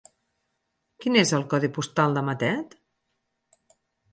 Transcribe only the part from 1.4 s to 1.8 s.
codi